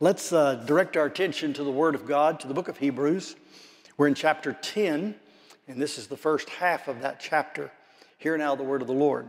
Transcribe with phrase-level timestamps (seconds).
[0.00, 3.34] Let's uh, direct our attention to the Word of God, to the book of Hebrews.
[3.96, 5.16] We're in chapter 10,
[5.66, 7.72] and this is the first half of that chapter.
[8.16, 9.26] Hear now the Word of the Lord.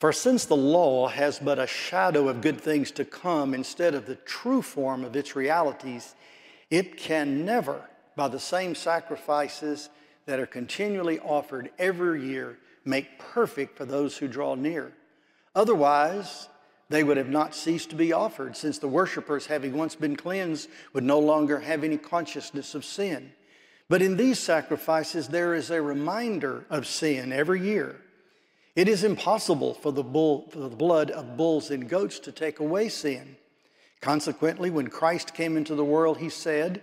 [0.00, 4.04] For since the law has but a shadow of good things to come instead of
[4.04, 6.14] the true form of its realities,
[6.68, 9.88] it can never, by the same sacrifices
[10.26, 14.92] that are continually offered every year, make perfect for those who draw near.
[15.54, 16.48] Otherwise,
[16.88, 20.68] they would have not ceased to be offered, since the worshippers, having once been cleansed,
[20.92, 23.32] would no longer have any consciousness of sin.
[23.88, 28.00] But in these sacrifices, there is a reminder of sin every year.
[28.74, 32.60] It is impossible for the, bull, for the blood of bulls and goats to take
[32.60, 33.36] away sin.
[34.00, 36.82] Consequently, when Christ came into the world, he said,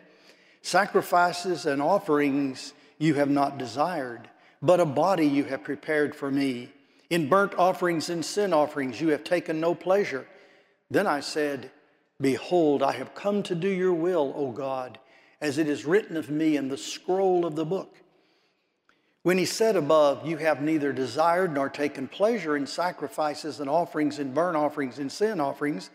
[0.61, 4.29] Sacrifices and offerings you have not desired,
[4.61, 6.71] but a body you have prepared for me.
[7.13, 10.25] In burnt offerings and sin offerings you have taken no pleasure.
[10.89, 11.69] Then I said,
[12.19, 14.97] Behold, I have come to do your will, O God,
[15.39, 17.97] as it is written of me in the scroll of the book.
[19.21, 24.17] When he said above, You have neither desired nor taken pleasure in sacrifices and offerings
[24.17, 25.91] and burnt offerings and sin offerings,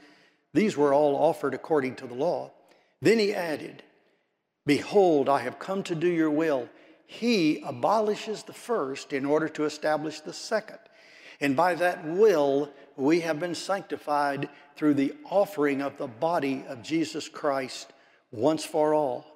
[0.54, 2.52] these were all offered according to the law.
[3.02, 3.82] Then he added,
[4.66, 6.68] Behold, I have come to do your will.
[7.06, 10.78] He abolishes the first in order to establish the second.
[11.40, 16.82] And by that will, we have been sanctified through the offering of the body of
[16.82, 17.92] Jesus Christ
[18.30, 19.26] once for all.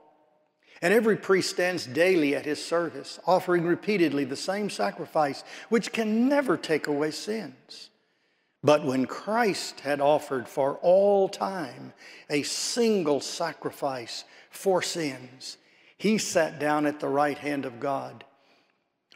[0.80, 6.28] And every priest stands daily at his service, offering repeatedly the same sacrifice, which can
[6.28, 7.90] never take away sins.
[8.64, 11.92] But when Christ had offered for all time
[12.28, 15.56] a single sacrifice for sins,
[15.98, 18.24] he sat down at the right hand of God,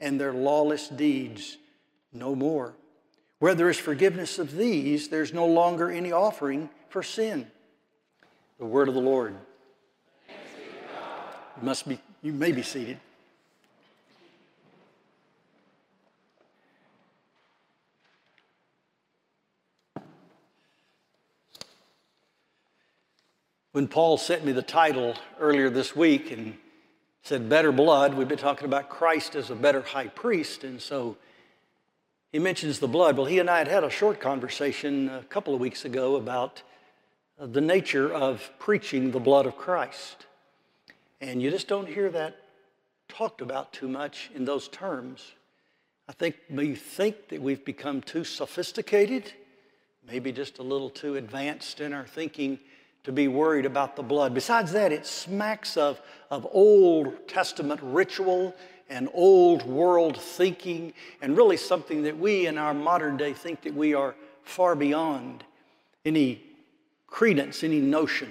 [0.00, 1.56] and their lawless deeds
[2.12, 2.74] no more.
[3.38, 7.46] Where there is forgiveness of these, there's no longer any offering for sin.
[8.58, 9.36] The word of the Lord.
[10.28, 12.98] You must be, you may be seated.
[23.72, 26.56] When Paul sent me the title earlier this week and
[27.26, 31.16] said better blood, we've been talking about Christ as a better high priest, and so
[32.30, 33.16] he mentions the blood.
[33.16, 36.62] Well, he and I had had a short conversation a couple of weeks ago about
[37.40, 40.26] uh, the nature of preaching the blood of Christ.
[41.20, 42.36] And you just don't hear that
[43.08, 45.32] talked about too much in those terms.
[46.08, 49.32] I think we think that we've become too sophisticated,
[50.06, 52.60] maybe just a little too advanced in our thinking
[53.06, 54.34] to be worried about the blood.
[54.34, 56.00] Besides that, it smacks of,
[56.30, 58.54] of Old Testament ritual
[58.88, 63.74] and old world thinking, and really something that we in our modern day think that
[63.74, 65.42] we are far beyond
[66.04, 66.40] any
[67.08, 68.30] credence, any notion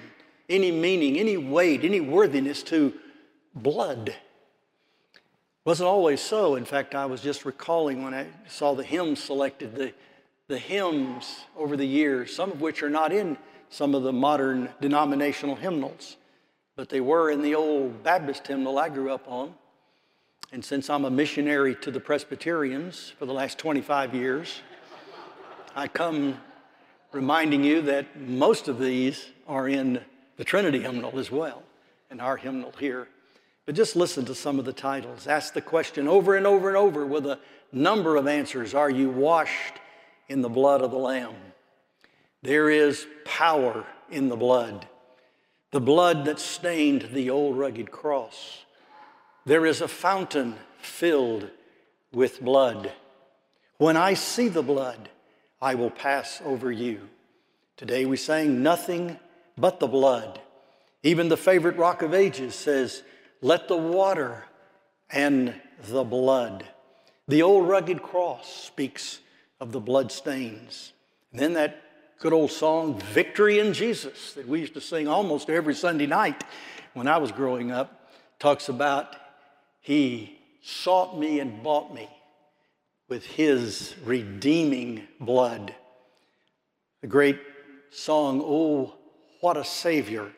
[0.49, 2.93] any meaning, any weight, any worthiness to
[3.53, 4.15] blood.
[5.63, 6.55] Wasn't always so.
[6.55, 9.93] In fact, I was just recalling when I saw the hymns selected, the,
[10.47, 13.37] the hymns over the years, some of which are not in
[13.69, 16.17] some of the modern denominational hymnals,
[16.75, 19.53] but they were in the old Baptist hymnal I grew up on.
[20.51, 24.61] And since I'm a missionary to the Presbyterians for the last 25 years,
[25.75, 26.37] I come
[27.11, 30.01] reminding you that most of these are in
[30.37, 31.63] the Trinity hymnal as well,
[32.09, 33.07] and our hymnal here.
[33.65, 35.27] But just listen to some of the titles.
[35.27, 37.39] Ask the question over and over and over with a
[37.71, 39.73] number of answers Are you washed
[40.29, 41.35] in the blood of the Lamb?
[42.45, 44.87] There is power in the blood,
[45.71, 48.65] the blood that stained the old rugged cross.
[49.47, 51.49] There is a fountain filled
[52.13, 52.91] with blood.
[53.79, 55.09] When I see the blood,
[55.59, 57.09] I will pass over you.
[57.77, 59.17] Today we sang, Nothing
[59.57, 60.39] but the blood.
[61.01, 63.01] Even the favorite rock of ages says,
[63.41, 64.45] Let the water
[65.09, 66.63] and the blood.
[67.27, 69.19] The old rugged cross speaks
[69.59, 70.93] of the blood stains.
[71.31, 71.81] And then that
[72.19, 76.43] good old song, Victory in Jesus, that we used to sing almost every Sunday night
[76.93, 78.09] when I was growing up,
[78.39, 79.15] talks about
[79.81, 82.09] He sought me and bought me
[83.09, 85.75] with His redeeming blood.
[87.01, 87.39] The great
[87.91, 88.95] song, Oh,
[89.41, 90.31] What a Savior,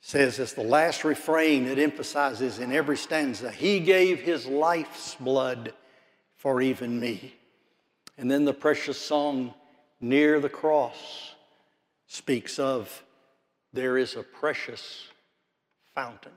[0.00, 5.72] says it's the last refrain it emphasizes in every stanza He gave His life's blood
[6.36, 7.34] for even me.
[8.18, 9.54] And then the precious song,
[10.00, 11.34] Near the Cross,
[12.06, 13.02] speaks of
[13.72, 15.08] there is a precious
[15.94, 16.32] fountain.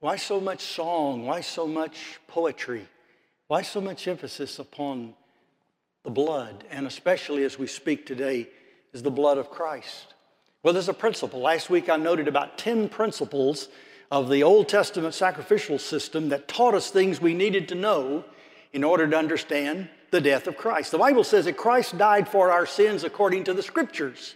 [0.00, 1.26] Why so much song?
[1.26, 2.86] Why so much poetry?
[3.48, 5.14] Why so much emphasis upon
[6.04, 6.64] the blood?
[6.70, 8.48] And especially as we speak today,
[8.92, 10.14] is the blood of Christ.
[10.62, 11.40] Well, there's a principle.
[11.40, 13.68] Last week I noted about 10 principles
[14.10, 18.24] of the Old Testament sacrificial system that taught us things we needed to know
[18.72, 20.90] in order to understand the death of Christ.
[20.90, 24.34] The Bible says that Christ died for our sins according to the scriptures.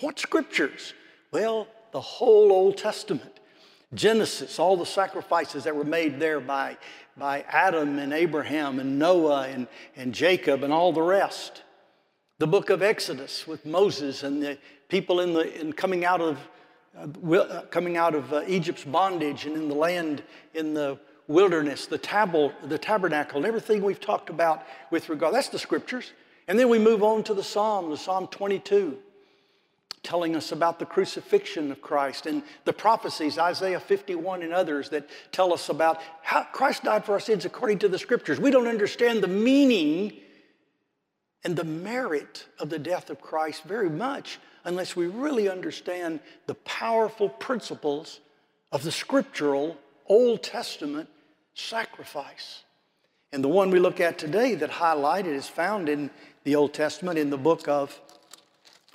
[0.00, 0.94] What scriptures?
[1.30, 3.40] Well, the whole Old Testament.
[3.94, 6.76] Genesis, all the sacrifices that were made there by,
[7.16, 11.62] by Adam and Abraham and Noah and, and Jacob and all the rest.
[12.38, 14.58] The book of Exodus with Moses and the
[14.88, 16.38] people in the, in coming out of,
[16.98, 20.24] uh, uh coming out of uh, Egypt's bondage and in the land
[20.54, 25.34] in the wilderness, the, tab- the tabernacle, and everything we've talked about with regard.
[25.34, 26.12] That's the scriptures.
[26.46, 28.98] And then we move on to the Psalm, the Psalm 22,
[30.02, 35.08] telling us about the crucifixion of Christ and the prophecies, Isaiah 51 and others, that
[35.32, 38.38] tell us about how Christ died for our sins according to the scriptures.
[38.38, 40.12] We don't understand the meaning
[41.42, 46.54] and the merit of the death of Christ very much unless we really understand the
[46.54, 48.20] powerful principles
[48.72, 51.08] of the scriptural Old Testament
[51.54, 52.64] sacrifice.
[53.32, 56.10] And the one we look at today that highlighted is found in
[56.44, 57.98] the Old Testament in the book of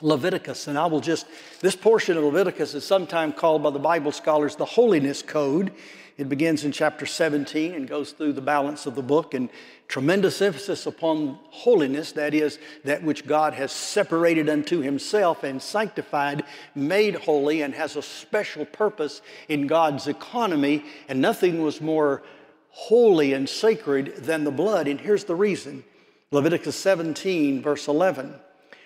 [0.02, 0.68] Leviticus.
[0.68, 1.26] And I will just,
[1.62, 5.74] this portion of Leviticus is sometimes called by the Bible scholars the Holiness Code.
[6.18, 9.50] It begins in chapter 17 and goes through the balance of the book, and
[9.88, 16.44] tremendous emphasis upon holiness, that is, that which God has separated unto Himself and sanctified,
[16.76, 20.84] made holy, and has a special purpose in God's economy.
[21.08, 22.22] And nothing was more
[22.72, 24.88] holy and sacred than the blood.
[24.88, 25.84] And here's the reason
[26.32, 28.36] Leviticus 17, verse 11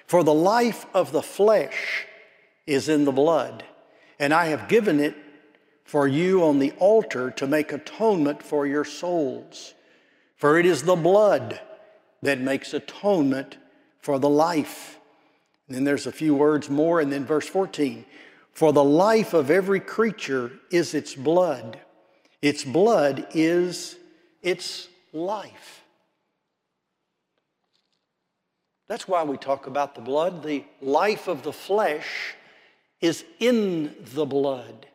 [0.07, 2.05] For the life of the flesh
[2.65, 3.63] is in the blood,
[4.19, 5.15] and I have given it
[5.83, 9.73] for you on the altar to make atonement for your souls.
[10.35, 11.59] For it is the blood
[12.21, 13.57] that makes atonement
[13.99, 14.99] for the life.
[15.67, 18.05] And then there's a few words more, and then verse 14
[18.51, 21.79] For the life of every creature is its blood,
[22.43, 23.95] its blood is
[24.41, 25.81] its life.
[28.89, 30.43] That's why we talk about the blood.
[30.43, 32.35] The life of the flesh
[32.99, 34.87] is in the blood.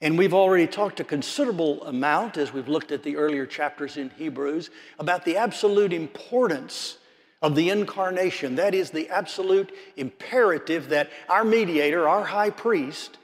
[0.00, 4.08] And we've already talked a considerable amount as we've looked at the earlier chapters in
[4.08, 6.96] Hebrews about the absolute importance
[7.42, 8.54] of the incarnation.
[8.54, 13.18] That is the absolute imperative that our mediator, our high priest,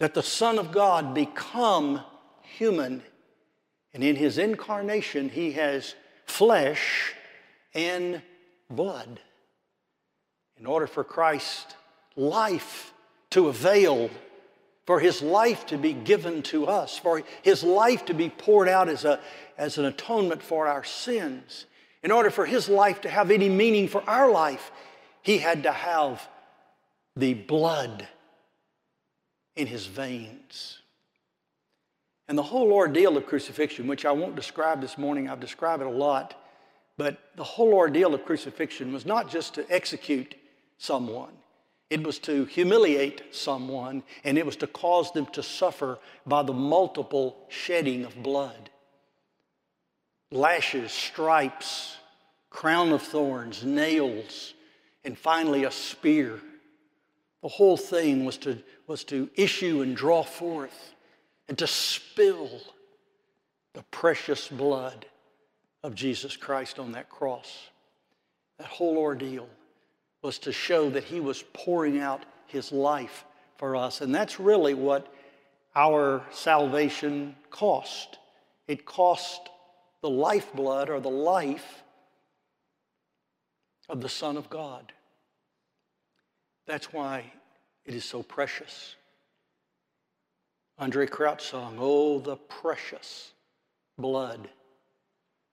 [0.00, 2.02] that the Son of God become
[2.56, 3.02] human.
[3.94, 5.94] And in his incarnation, he has
[6.26, 7.14] flesh
[7.74, 8.22] and
[8.68, 9.20] blood.
[10.58, 11.74] In order for Christ's
[12.16, 12.92] life
[13.30, 14.10] to avail
[14.86, 18.88] for his life to be given to us, for his life to be poured out
[18.88, 19.20] as, a,
[19.58, 21.66] as an atonement for our sins.
[22.04, 24.70] In order for his life to have any meaning for our life,
[25.22, 26.26] he had to have
[27.16, 28.06] the blood
[29.56, 30.78] in his veins.
[32.28, 35.86] And the whole ordeal of crucifixion, which I won't describe this morning, I've described it
[35.86, 36.34] a lot,
[36.96, 40.34] but the whole ordeal of crucifixion was not just to execute
[40.78, 41.32] someone.
[41.88, 46.52] It was to humiliate someone, and it was to cause them to suffer by the
[46.52, 48.70] multiple shedding of blood.
[50.32, 51.96] Lashes, stripes,
[52.50, 54.54] crown of thorns, nails,
[55.04, 56.40] and finally a spear.
[57.42, 60.95] The whole thing was to, was to issue and draw forth
[61.48, 62.50] and to spill
[63.74, 65.06] the precious blood
[65.82, 67.68] of Jesus Christ on that cross.
[68.58, 69.48] That whole ordeal
[70.22, 73.24] was to show that he was pouring out his life
[73.58, 74.00] for us.
[74.00, 75.12] And that's really what
[75.74, 78.18] our salvation cost.
[78.66, 79.50] It cost
[80.00, 81.82] the lifeblood or the life
[83.88, 84.92] of the Son of God.
[86.66, 87.24] That's why
[87.84, 88.96] it is so precious.
[90.80, 93.32] Andraé Crouch song, Oh, the precious
[93.98, 94.48] blood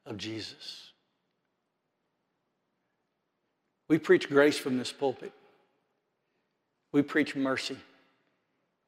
[0.06, 0.92] of Jesus.
[3.88, 5.34] We preach grace from this pulpit.
[6.92, 7.78] We preach mercy.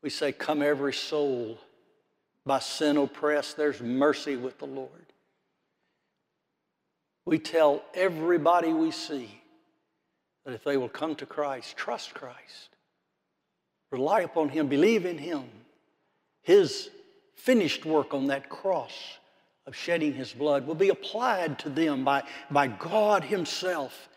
[0.01, 1.58] We say, Come, every soul
[2.46, 4.89] by sin oppressed, there's mercy with the Lord.
[7.25, 9.42] We tell everybody we see
[10.46, 12.75] that if they will come to Christ, trust Christ,
[13.92, 15.46] rely upon Him, believe in Him,
[16.46, 16.92] His
[17.34, 18.94] finished work on that cross
[19.66, 24.08] of shedding His blood will be applied to them by, by God Himself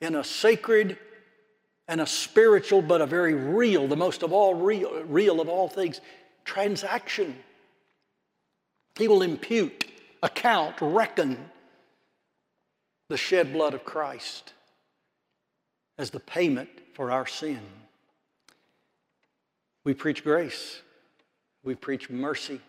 [0.00, 0.98] in a sacred
[1.86, 5.68] and a spiritual, but a very real, the most of all real, real of all
[5.68, 6.00] things,
[6.44, 7.36] transaction.
[8.98, 9.86] He will impute,
[10.24, 11.38] account, reckon
[13.08, 14.54] the shed blood of Christ
[15.98, 17.60] as the payment for our sin.
[19.84, 20.82] We preach grace,
[21.66, 22.60] we preach mercy,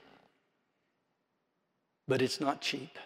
[2.08, 2.98] but it's not cheap.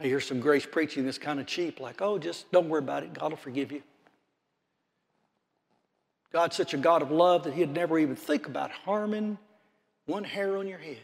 [0.00, 3.04] I hear some grace preaching that's kind of cheap, like, oh, just don't worry about
[3.04, 3.82] it, God will forgive you.
[6.32, 9.38] God's such a God of love that He'd never even think about harming
[10.06, 10.98] one hair on your head.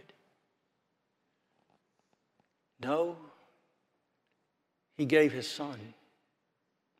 [2.82, 3.16] No,
[4.96, 5.78] He gave His Son,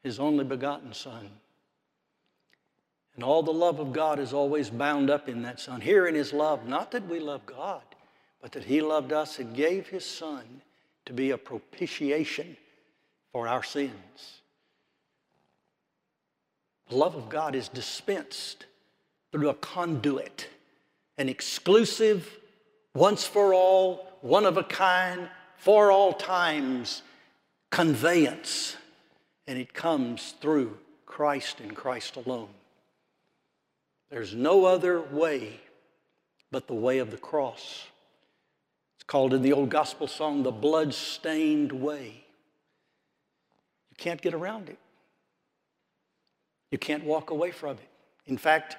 [0.04, 1.28] His only begotten Son.
[3.14, 5.80] And all the love of God is always bound up in that Son.
[5.80, 7.82] Here in His love, not that we love God,
[8.40, 10.62] but that He loved us and gave His Son
[11.06, 12.56] to be a propitiation
[13.32, 14.40] for our sins.
[16.88, 18.66] The love of God is dispensed
[19.32, 20.48] through a conduit,
[21.18, 22.38] an exclusive,
[22.94, 27.02] once for all, one of a kind, for all times
[27.70, 28.76] conveyance.
[29.46, 32.48] And it comes through Christ and Christ alone.
[34.10, 35.60] There's no other way
[36.50, 37.86] but the way of the cross.
[38.96, 42.24] It's called in the old gospel song the blood stained way.
[43.90, 44.78] You can't get around it.
[46.70, 47.88] You can't walk away from it.
[48.26, 48.76] In fact,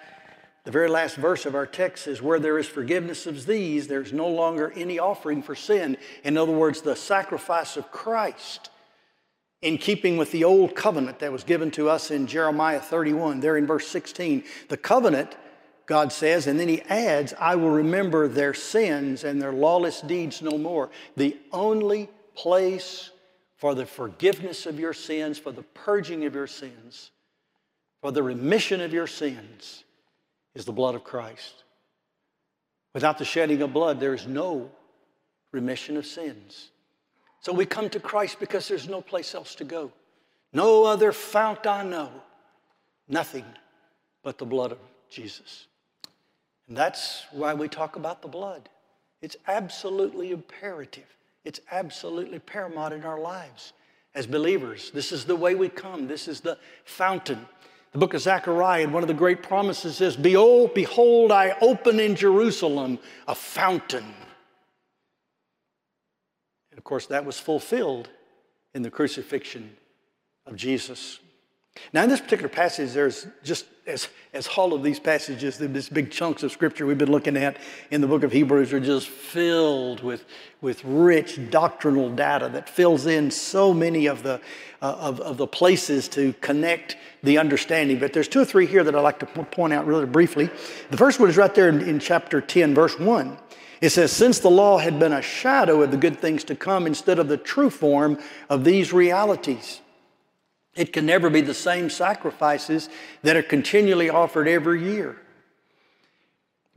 [0.63, 4.13] the very last verse of our text says, Where there is forgiveness of these, there's
[4.13, 5.97] no longer any offering for sin.
[6.23, 8.69] In other words, the sacrifice of Christ,
[9.61, 13.57] in keeping with the old covenant that was given to us in Jeremiah 31, there
[13.57, 14.43] in verse 16.
[14.69, 15.35] The covenant,
[15.85, 20.41] God says, and then He adds, I will remember their sins and their lawless deeds
[20.41, 20.89] no more.
[21.15, 23.11] The only place
[23.57, 27.11] for the forgiveness of your sins, for the purging of your sins,
[28.01, 29.83] for the remission of your sins
[30.55, 31.63] is the blood of Christ.
[32.95, 34.71] Without the shedding of blood, there is no
[35.51, 36.70] remission of sins.
[37.41, 39.91] So we come to Christ because there's no place else to go.
[40.53, 42.09] No other fount I know.
[43.07, 43.45] Nothing
[44.23, 44.77] but the blood of
[45.09, 45.67] Jesus.
[46.67, 48.69] And that's why we talk about the blood.
[49.21, 51.17] It's absolutely imperative.
[51.43, 53.73] It's absolutely paramount in our lives
[54.13, 54.91] as believers.
[54.91, 56.07] This is the way we come.
[56.07, 57.45] This is the fountain
[57.91, 61.99] the book of Zechariah, and one of the great promises is Behold, behold, I open
[61.99, 64.13] in Jerusalem a fountain.
[66.81, 68.09] Of course, that was fulfilled
[68.73, 69.77] in the crucifixion
[70.47, 71.19] of Jesus.
[71.93, 76.09] Now, in this particular passage, there's just as, as all of these passages, these big
[76.09, 77.57] chunks of scripture we've been looking at
[77.91, 80.25] in the book of Hebrews are just filled with,
[80.59, 84.41] with rich doctrinal data that fills in so many of the,
[84.81, 87.99] uh, of, of the places to connect the understanding.
[87.99, 90.49] But there's two or three here that I'd like to point out really briefly.
[90.89, 93.37] The first one is right there in, in chapter 10, verse 1.
[93.81, 96.85] It says, Since the law had been a shadow of the good things to come
[96.85, 99.81] instead of the true form of these realities.
[100.75, 102.87] It can never be the same sacrifices
[103.23, 105.17] that are continually offered every year.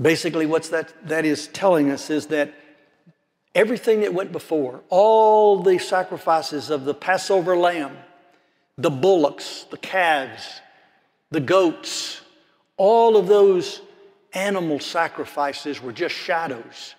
[0.00, 2.52] Basically, what that, that is telling us is that
[3.54, 7.96] everything that went before, all the sacrifices of the Passover lamb,
[8.76, 10.61] the bullocks, the calves,
[11.30, 12.20] the goats,
[12.76, 13.80] all of those
[14.35, 16.95] animal sacrifices were just shadows,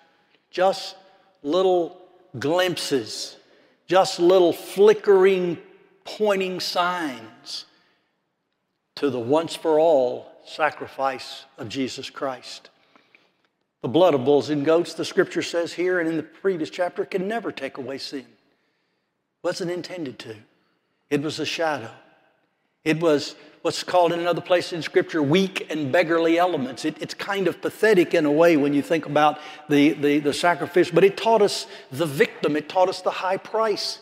[0.50, 0.96] just
[1.44, 2.01] little
[2.39, 3.38] glimpses,
[3.88, 5.58] just little flickering
[6.04, 7.65] pointing signs
[8.96, 12.70] to the once for all sacrifice of Jesus Christ.
[13.82, 17.06] The blood of bulls and goats, the scripture says here and in the previous chapter,
[17.06, 18.25] can never take away sin.
[19.44, 20.36] Wasn't intended to.
[21.10, 21.92] It was a shadow.
[22.84, 26.86] It was what's called in another place in Scripture weak and beggarly elements.
[26.86, 30.34] It, it's kind of pathetic in a way when you think about the, the, the
[30.34, 34.01] sacrifice, but it taught us the victim, it taught us the high price.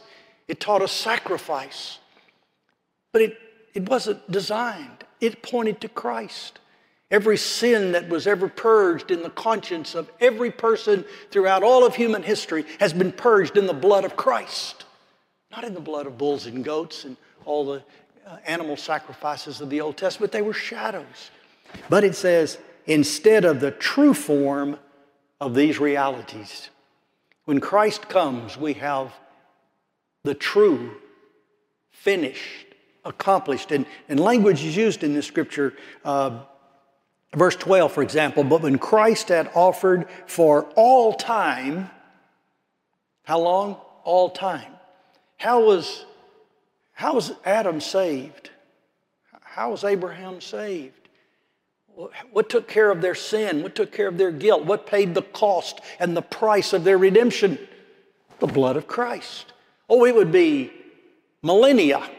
[0.50, 2.00] It taught us sacrifice.
[3.13, 3.38] But it,
[3.74, 6.60] it wasn't designed, it pointed to Christ.
[7.10, 11.96] Every sin that was ever purged in the conscience of every person throughout all of
[11.96, 14.84] human history has been purged in the blood of Christ,
[15.53, 17.15] not in the blood of bulls and goats and
[17.46, 17.84] all the
[18.46, 20.32] animal sacrifices of the Old Testament.
[20.32, 21.32] They were shadows.
[21.89, 24.77] But it says, instead of the true form
[25.39, 26.70] of these realities,
[27.46, 29.13] when Christ comes, we have
[30.24, 30.96] the true
[31.92, 32.68] finished,
[33.06, 33.72] accomplished.
[33.72, 35.74] And, and language is used in this scripture.
[36.06, 36.39] Uh,
[37.36, 41.89] verse 12, for example, but when Christ had offered for all time,
[43.24, 43.77] how long?
[44.03, 44.72] All time.
[45.38, 46.06] How was,
[46.94, 48.50] how was Adam saved?
[49.42, 51.10] How was Abraham saved?
[52.32, 53.62] What took care of their sin?
[53.62, 54.66] What took care of their guilt?
[54.66, 57.60] What paid the cost and the price of their redemption?
[58.40, 59.54] The blood of Christ.
[59.90, 60.72] Oh, it would be
[61.44, 62.10] millennia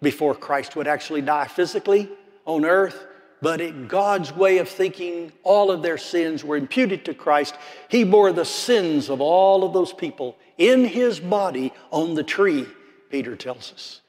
[0.00, 2.08] before Christ would actually die physically
[2.46, 3.06] on earth,
[3.42, 7.54] but in God's way of thinking, all of their sins were imputed to Christ.
[7.88, 12.66] He bore the sins of all of those people in his body on the tree,
[13.10, 14.00] Peter tells us.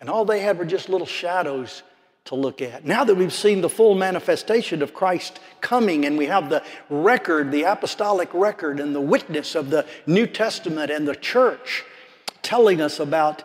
[0.00, 1.82] And all they had were just little shadows
[2.26, 2.84] to look at.
[2.84, 7.50] Now that we've seen the full manifestation of Christ coming and we have the record,
[7.50, 11.84] the apostolic record, and the witness of the New Testament and the church
[12.42, 13.44] telling us about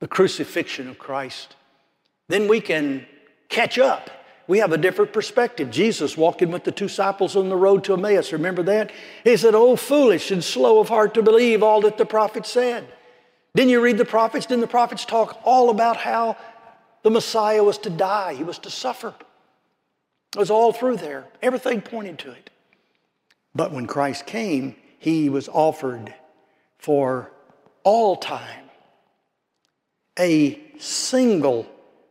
[0.00, 1.56] the crucifixion of Christ,
[2.28, 3.06] then we can
[3.48, 4.10] catch up.
[4.46, 5.70] We have a different perspective.
[5.70, 8.92] Jesus walking with the disciples on the road to Emmaus, remember that?
[9.24, 12.86] He said, Oh, foolish and slow of heart to believe all that the prophets said.
[13.54, 14.46] Didn't you read the prophets?
[14.46, 16.36] Didn't the prophets talk all about how
[17.02, 19.14] the Messiah was to die, he was to suffer.
[20.34, 21.26] It was all through there.
[21.40, 22.50] Everything pointed to it.
[23.54, 26.14] But when Christ came, he was offered
[26.78, 27.32] for
[27.84, 28.68] all time
[30.18, 31.66] a single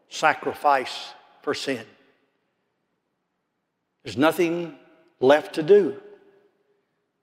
[0.10, 1.86] sacrifice for sin.
[4.04, 4.76] There's nothing
[5.20, 6.02] left to do.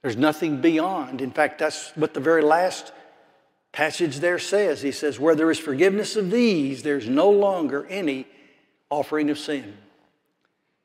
[0.02, 1.23] There's nothing beyond.
[1.23, 2.92] In fact, that's what the very last
[3.74, 4.80] passage there says.
[4.82, 8.26] He says, Where there is forgiveness of these, there's no longer any
[8.88, 9.76] offering of sin.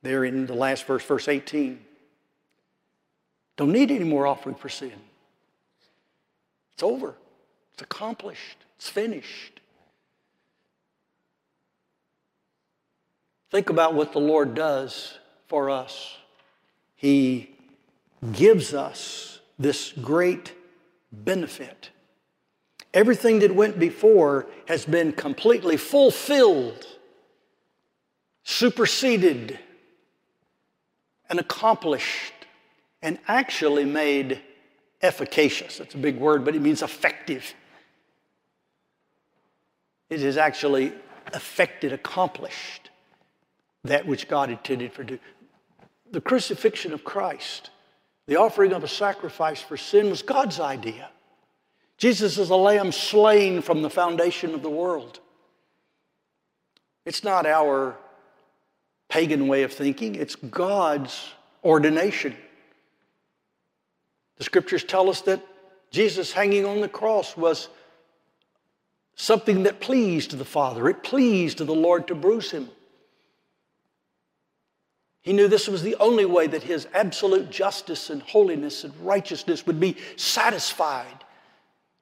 [0.02, 1.80] There in the last verse, verse 18.
[3.58, 4.94] Don't need any more offering for sin.
[6.74, 7.16] It's over,
[7.74, 9.60] it's accomplished, it's finished.
[13.52, 15.18] Think about what the Lord does
[15.48, 16.18] for us.
[16.96, 17.56] He
[18.32, 20.54] gives us this great
[21.12, 21.90] benefit
[22.94, 26.88] Everything that went before has been completely fulfilled,
[28.44, 29.60] superseded,
[31.30, 32.34] and accomplished,
[33.02, 34.42] and actually made
[35.02, 35.78] efficacious.
[35.78, 37.54] That's a big word, but it means effective.
[40.10, 40.94] It has actually
[41.34, 42.90] affected, accomplished
[43.84, 45.20] that which God intended for do.
[46.12, 47.70] The crucifixion of Christ,
[48.26, 51.10] the offering of a sacrifice for sin, was God's idea.
[52.00, 55.20] Jesus is a lamb slain from the foundation of the world.
[57.06, 57.98] It's not our
[59.10, 61.34] pagan way of thinking, it's God's
[61.64, 62.36] ordination.
[64.38, 65.46] The scriptures tell us that
[65.92, 67.68] Jesus hanging on the cross was
[69.16, 70.88] something that pleased the Father.
[70.88, 72.70] It pleased the Lord to bruise him.
[75.22, 79.68] He knew this was the only way that his absolute justice and holiness and righteousness
[79.68, 81.26] would be satisfied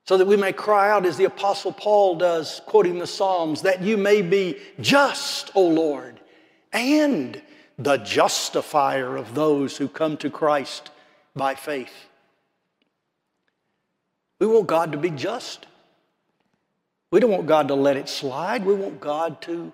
[0.08, 3.82] so that we may cry out as the Apostle Paul does, quoting the Psalms, that
[3.82, 6.22] you may be just, O Lord,
[6.72, 7.41] and
[7.78, 10.91] the justifier of those who come to Christ
[11.36, 12.08] by faith.
[14.39, 15.67] We want God to be just.
[17.12, 18.65] We don't want God to let it slide.
[18.65, 19.74] We want God to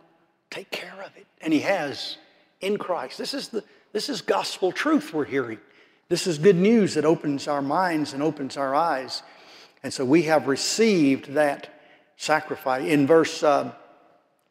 [0.50, 1.28] take care of it.
[1.42, 2.18] And He has
[2.60, 3.20] in Christ.
[3.20, 5.60] This is, the, this is gospel truth we're hearing.
[6.10, 9.22] This is good news that opens our minds and opens our eyes.
[9.84, 11.70] And so we have received that
[12.16, 12.88] sacrifice.
[12.88, 13.74] In verse uh,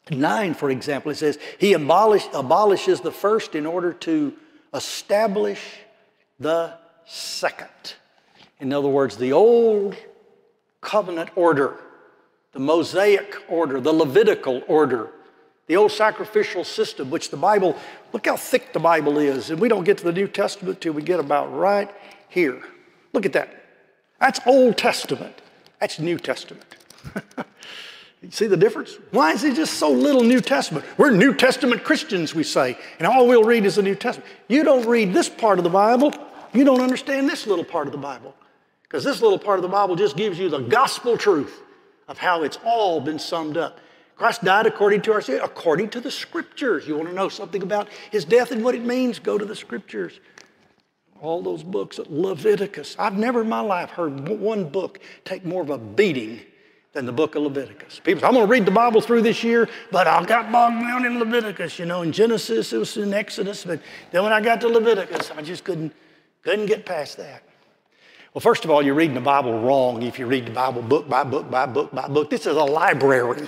[0.09, 4.33] 9, for example, it says, He abolish, abolishes the first in order to
[4.73, 5.61] establish
[6.39, 6.73] the
[7.05, 7.67] second.
[8.59, 9.95] In other words, the old
[10.81, 11.79] covenant order,
[12.51, 15.09] the Mosaic order, the Levitical order,
[15.67, 17.75] the old sacrificial system, which the Bible,
[18.11, 19.49] look how thick the Bible is.
[19.49, 21.89] And we don't get to the New Testament till we get about right
[22.27, 22.61] here.
[23.13, 23.62] Look at that.
[24.23, 25.41] That's Old Testament.
[25.81, 26.77] That's New Testament.
[28.21, 28.95] you see the difference?
[29.11, 30.85] Why is it just so little New Testament?
[30.97, 34.31] We're New Testament Christians, we say, and all we'll read is the New Testament.
[34.47, 36.13] You don't read this part of the Bible,
[36.53, 38.33] you don't understand this little part of the Bible.
[38.83, 41.61] Because this little part of the Bible just gives you the gospel truth
[42.07, 43.81] of how it's all been summed up.
[44.15, 46.87] Christ died according to our sin, according to the scriptures.
[46.87, 49.19] You want to know something about his death and what it means?
[49.19, 50.21] Go to the scriptures
[51.23, 52.97] all those books, Leviticus.
[52.99, 56.41] I've never in my life heard one book take more of a beating
[56.91, 58.01] than the book of Leviticus.
[58.03, 60.81] People say, I'm going to read the Bible through this year, but I got bogged
[60.81, 61.79] down in Leviticus.
[61.79, 63.79] You know, in Genesis, it was in Exodus, but
[64.11, 65.93] then when I got to Leviticus, I just couldn't,
[66.43, 67.43] couldn't get past that.
[68.33, 71.07] Well, first of all, you're reading the Bible wrong if you read the Bible book
[71.07, 72.29] by book by book by book.
[72.31, 73.47] This is a library.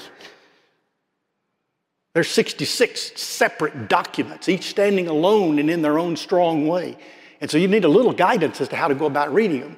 [2.13, 6.97] There's 66 separate documents, each standing alone and in their own strong way.
[7.45, 9.77] And so you need a little guidance as to how to go about reading them.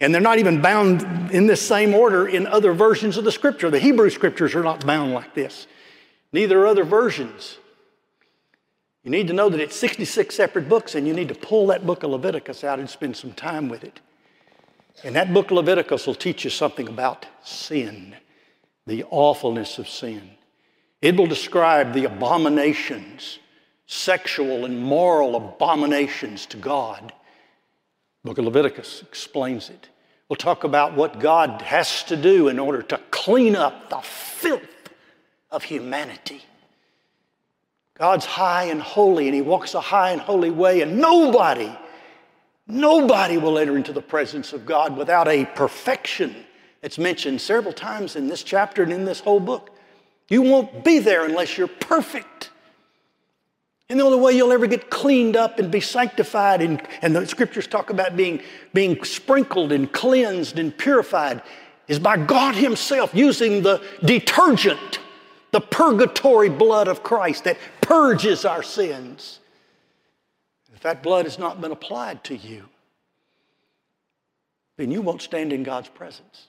[0.00, 3.70] And they're not even bound in this same order in other versions of the scripture.
[3.70, 5.66] The Hebrew scriptures are not bound like this,
[6.32, 7.58] neither are other versions.
[9.02, 11.84] You need to know that it's 66 separate books, and you need to pull that
[11.84, 13.98] book of Leviticus out and spend some time with it.
[15.02, 18.14] And that book of Leviticus will teach you something about sin,
[18.86, 20.30] the awfulness of sin.
[21.02, 23.40] It will describe the abominations,
[23.88, 27.10] sexual and moral abominations to God.
[28.22, 29.88] Book of Leviticus explains it.
[30.28, 34.90] We'll talk about what God has to do in order to clean up the filth
[35.50, 36.42] of humanity.
[37.96, 41.74] God's high and holy, and He walks a high and holy way, and nobody,
[42.66, 46.36] nobody will enter into the presence of God without a perfection.
[46.82, 49.70] It's mentioned several times in this chapter and in this whole book.
[50.28, 52.50] You won't be there unless you're perfect.
[53.90, 57.26] And the only way you'll ever get cleaned up and be sanctified, and, and the
[57.26, 58.42] scriptures talk about being,
[58.74, 61.42] being sprinkled and cleansed and purified,
[61.86, 64.98] is by God Himself using the detergent,
[65.52, 69.40] the purgatory blood of Christ that purges our sins.
[70.74, 72.68] If that blood has not been applied to you,
[74.76, 76.48] then you won't stand in God's presence.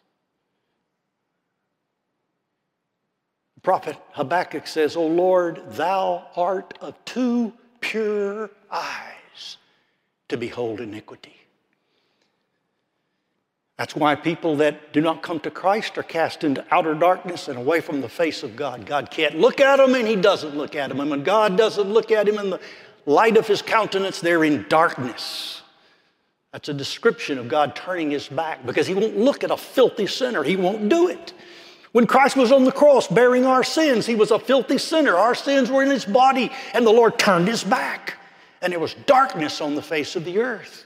[3.60, 9.58] Prophet Habakkuk says, O Lord, thou art of too pure eyes
[10.28, 11.36] to behold iniquity.
[13.80, 17.58] That's why people that do not come to Christ are cast into outer darkness and
[17.58, 18.86] away from the face of God.
[18.86, 21.00] God can't look at them and He doesn't look at them.
[21.00, 22.60] And when God doesn't look at him in the
[23.06, 25.62] light of His countenance, they're in darkness.
[26.52, 30.08] That's a description of God turning His back because He won't look at a filthy
[30.08, 31.32] sinner, He won't do it.
[31.91, 35.15] When Christ was on the cross bearing our sins, he was a filthy sinner.
[35.15, 38.15] Our sins were in his body, and the Lord turned his back.
[38.62, 40.86] And there was darkness on the face of the earth.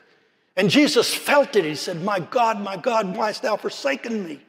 [0.55, 1.65] And Jesus felt it.
[1.65, 4.39] He said, My God, my God, why hast thou forsaken me?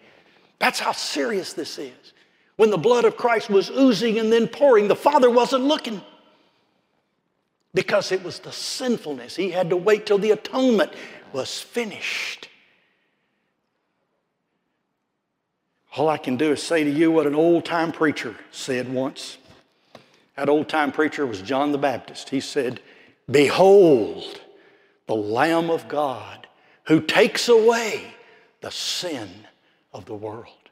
[0.58, 2.12] That's how serious this is.
[2.56, 6.00] When the blood of Christ was oozing and then pouring, the Father wasn't looking
[7.72, 9.34] because it was the sinfulness.
[9.34, 10.92] He had to wait till the atonement
[11.32, 12.48] was finished.
[15.96, 19.38] All I can do is say to you what an old time preacher said once.
[20.36, 22.30] That old time preacher was John the Baptist.
[22.30, 22.80] He said,
[23.30, 24.40] Behold,
[25.06, 26.48] the Lamb of God
[26.84, 28.14] who takes away
[28.60, 29.46] the sin
[29.92, 30.63] of the world.